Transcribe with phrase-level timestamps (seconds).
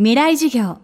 [0.00, 0.78] 未来授業。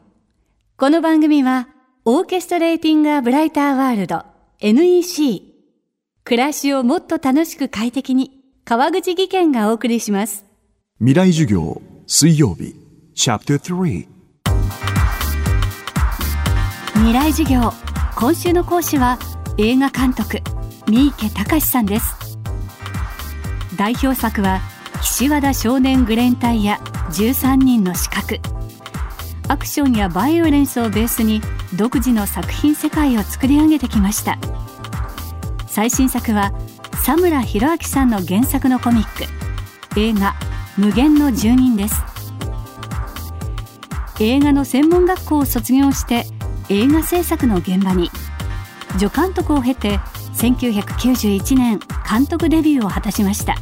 [0.77, 1.69] この番組は、
[2.05, 4.25] オーケストレーティング・ア・ブライター・ワールド
[4.59, 5.41] NEC。
[6.25, 8.33] 暮らしをもっと楽しく快適に、
[8.65, 10.45] 川口義賢がお送りします。
[10.99, 12.75] 未来授業水曜日
[13.15, 14.09] チャプター3
[16.95, 17.73] 未来授業。
[18.17, 19.21] 今週の講師は、
[19.59, 20.41] 映画監督、
[20.89, 22.37] 三池隆さんです。
[23.77, 24.61] 代表作は、
[25.01, 28.41] 岸和田少年グレン隊や13人の資格。
[29.47, 31.43] アクションやバイオレンスをベースに
[31.75, 34.39] 独自の作品世界を作り上げてきました。
[35.67, 36.53] 最新作は
[36.93, 39.27] 佐村弘明さんの原作のコミッ
[39.97, 40.01] ク。
[40.01, 40.35] 映画
[40.79, 42.03] 「無限の住人」です。
[44.21, 46.27] 映画の専門学校を卒業して
[46.69, 48.11] 映画制作の現場に。
[48.99, 49.99] 助監督を経て
[50.37, 53.57] 1991年監督デビューを果たしました。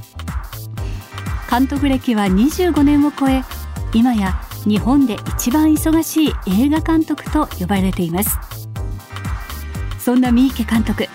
[1.50, 3.44] 監督歴は25年を超え
[3.92, 6.32] 今や日本で一番忙しい
[6.64, 8.38] 映画監督と呼ばれています。
[9.98, 11.08] そんな三池監督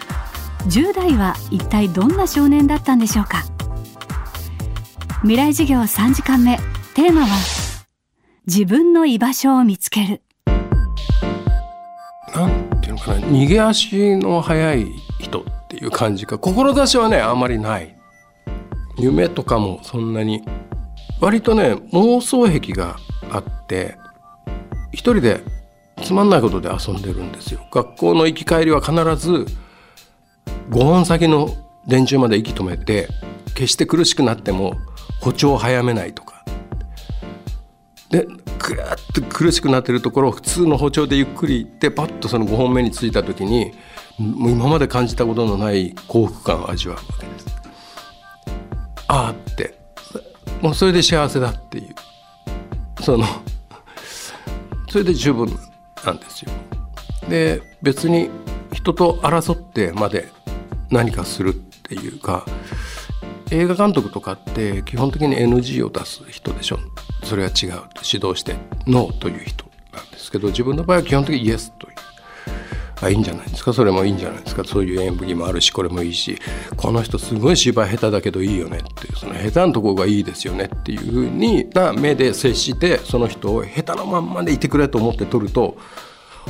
[0.69, 3.43] 10代は一体どんな少年だったんでしょうか。
[5.21, 6.57] 未来授業3時間目
[6.93, 7.27] テーマは
[8.45, 10.21] 自分の居場所を見つける。
[12.35, 14.87] なんていうのかな逃げ足の速い
[15.19, 16.37] 人っていう感じか。
[16.37, 17.95] 志はねあんまりない。
[18.97, 20.43] 夢とかもそんなに
[21.21, 22.97] 割とね妄想癖が
[23.31, 23.97] あって
[24.91, 25.41] 一人で
[26.03, 27.59] つまんないことで遊んでるんですよ。
[27.71, 29.45] 学校の行き帰りは必ず
[30.69, 31.49] 5本先の
[31.87, 33.07] 電柱まで息止めて
[33.55, 34.75] 決して苦しくなっても
[35.21, 36.43] 歩調を早めないとか。
[38.09, 43.73] でぐーっと苦しくなってるところを普通の歩調でゆっくり行ってパッとその5本目に着いた時に
[44.17, 47.47] もう今まで感じたことのない幸福感を味わうわけです。
[49.07, 49.77] ああって。
[50.61, 51.86] もうそれで幸せだってい
[53.07, 53.25] その
[54.89, 55.47] それで十分
[56.05, 56.51] なんですよ。
[57.29, 58.29] で別に
[58.73, 60.27] 人と争ってまで
[60.91, 62.45] 何かするっていうか
[63.49, 66.79] 映画監督とかって基本的に NG を出す人でしょ。
[67.23, 67.83] それは違う。
[68.03, 71.95] 指導してノーという人なんですけど自分の場合は基本的にイエスという。
[72.99, 73.73] あいいんじゃないですか？
[73.73, 74.63] それもいいんじゃないですか？
[74.63, 76.39] そういう演舞技もあるしこれもいいし
[76.75, 85.77] この人すごい芝居下手だけどいいよねっていうその下手なところがいいですよねっていうふうにな目で接してその人を下手なまんまでいてくれと思って撮ると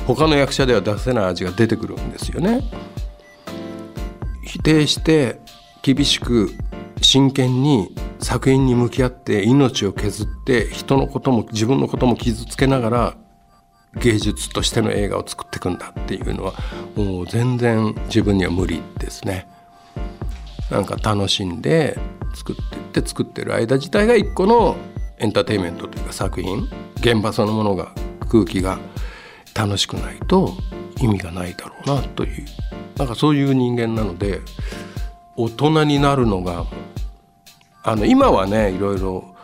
[0.06, 2.62] 他の役者では出せない味が出てくるんですよね。
[4.44, 5.42] 否定して
[5.82, 6.52] 厳しく
[7.02, 13.18] 真剣に作品に向き合って命を削って人のことも自分のことも傷つけながら
[13.96, 16.54] 芸術としての映画を作っていくんだっていうのは
[16.96, 19.48] もう全然自分には無理ですね。
[20.70, 21.98] なんか楽しんで
[22.36, 24.76] 作っていって作ってる間自体が一個の
[25.18, 27.92] エンターテインメントというか作品現場そのものが
[28.30, 28.78] 空気が
[29.56, 30.54] 楽しくないと
[31.02, 32.46] 意味がないだろうなという
[32.98, 34.42] なんかそういう人間なので
[35.36, 36.66] 大人になるのが
[37.84, 39.36] あの今はねいろいろ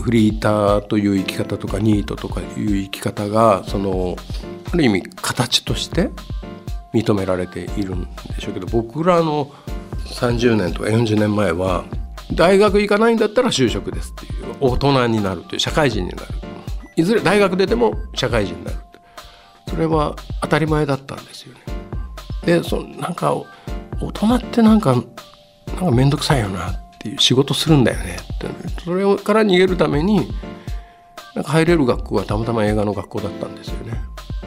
[0.00, 4.16] フリーターという生き方とかニートとかいう生き方がその
[4.72, 6.10] ある意味形として
[6.94, 9.52] 認められているんでしょうけど僕らの
[10.06, 11.84] 30年とか40年前は
[12.34, 16.28] 大学行かないんだったら就職ですっていう大人になるという社会人になる。
[16.96, 18.76] いずれ大学出ても社会人になる。
[19.68, 21.60] それは当たり前だったんですよね。
[22.44, 23.34] でそなんか
[24.00, 25.04] 大人ってなんかなん
[25.76, 28.46] か面倒くさいよなっていう仕事するんだよねって
[28.84, 30.28] それから逃げるために
[31.34, 33.94] なんか入れる学校がたまたま映画の学校だったんですよね。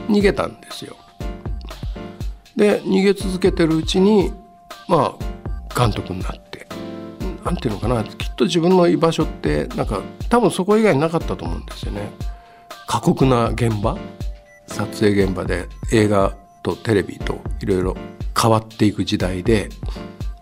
[0.08, 0.96] 逃げたんですよ。
[2.56, 4.32] で逃げ続けてるうちに
[4.88, 6.68] まあ監督になって
[7.46, 12.10] なんていうのかなきっと自分の居場所ってなんか多分そこ以外なかったと思うんですよね。
[12.88, 13.98] 過酷な現場
[14.68, 17.96] 撮影現場で映画とテレビといろいろ
[18.40, 19.70] 変わっていく時代で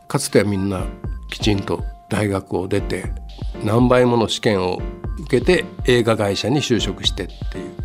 [0.08, 0.85] かつてはみんな
[1.29, 3.12] きちんと大学を出て
[3.64, 4.81] 何倍もの試験を
[5.20, 7.80] 受けて映画会社に就職してっていう。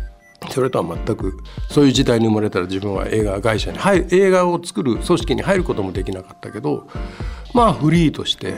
[0.51, 1.37] それとは全く
[1.69, 6.87] そういう時代に生まれたら自分は映画会社に入映画を作る組織に入ることもできなかったけど
[7.53, 8.53] まあフリーとして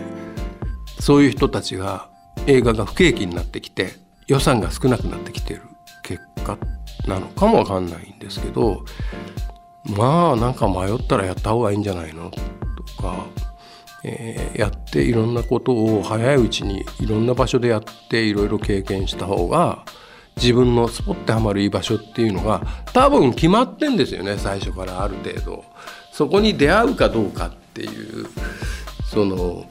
[0.99, 2.09] そういう人たちが
[2.45, 3.93] 映画が不景気になってきて
[4.27, 5.63] 予算が少なくなってきている
[6.03, 6.57] 結果
[7.07, 8.83] なのかもわかんないんですけど
[9.85, 13.25] まあなんか迷ったらやった方がいいんじゃないのとか、
[14.03, 19.85] えーやっていろんなことを早いうちにいろんな場所でやっていろいろ経験した方が
[20.37, 22.61] 自分のスポッてはまる居場所っていうのが
[22.93, 25.65] 多分決まってんですよね最初からある程度。
[26.11, 28.25] そこに出会うかどうかっていう
[29.05, 29.65] その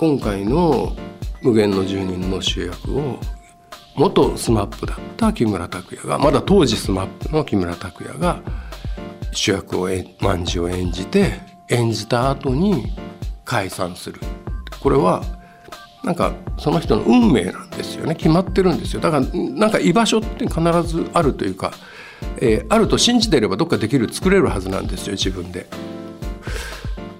[0.00, 0.96] 今回の
[1.42, 3.20] 「無限の住人」の主役を
[3.94, 8.40] 元 SMAP だった木村拓哉がまだ当時 SMAP の木村拓哉が
[9.30, 9.88] 主役を
[10.20, 12.92] 万事を演じて演じた後に
[13.44, 14.18] 解散する
[14.82, 15.22] これは
[16.04, 18.14] なんかその人の運命なんですよね。
[18.16, 19.00] 決まってるんですよ。
[19.00, 21.72] だからなんか居場所って必ずあるというか、
[22.38, 25.12] えー、あると信じていればどっかできる作れるはずなんですよ。
[25.12, 25.66] 自分で。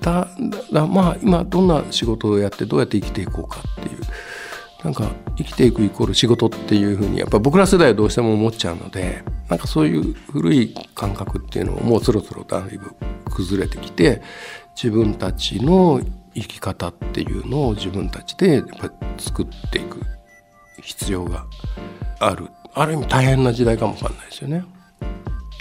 [0.00, 0.28] だ
[0.72, 3.98] だまあ今どんな仕事をやってどうやって生きていこうかっていう。
[4.82, 12.96] なんか生きていくイコール仕事っていうふうにやっぱ僕ら世代はどうしても思っちゃうのでなんかそういう古い感覚っていうのももうそろそろだいぶ
[13.30, 14.22] 崩れてきて
[14.74, 16.00] 自分たちの
[16.34, 20.00] 生き方っていうのを自分たちでやっぱ作っていく
[20.82, 21.44] 必要が
[22.20, 22.48] ある。
[22.74, 24.64] ある意味大変な時代かもわかんないですよね。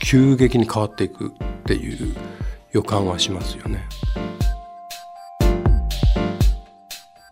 [0.03, 1.31] 急激に変わっていくっ
[1.65, 2.15] ていう
[2.71, 3.87] 予感はしますよね。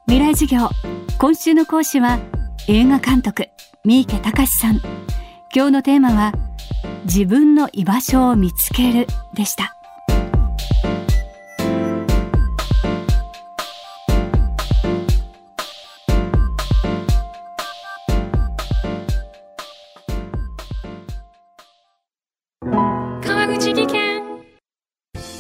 [0.07, 0.69] 未来授業
[1.17, 2.19] 今週の講師は
[2.67, 3.47] 映画監督
[3.85, 4.81] 三池隆さん。
[5.55, 6.33] 今日のテーマは
[7.05, 9.78] 自分の居場所を見つけるでした。